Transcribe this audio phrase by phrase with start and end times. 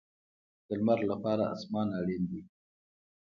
[0.67, 2.41] د لمر لپاره اسمان اړین دی